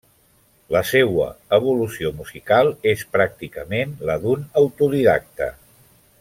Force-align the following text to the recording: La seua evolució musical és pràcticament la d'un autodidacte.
La 0.75 0.79
seua 0.91 1.27
evolució 1.57 2.11
musical 2.21 2.73
és 2.93 3.05
pràcticament 3.19 3.95
la 4.11 4.17
d'un 4.25 4.49
autodidacte. 4.63 5.53